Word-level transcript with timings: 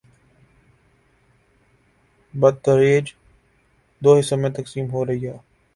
،بتدریج 2.33 3.13
دو 4.01 4.19
حصوں 4.19 4.37
میں 4.37 4.49
تقسیم 4.49 4.91
ہورہی 4.91 5.27
ہی۔ 5.27 5.31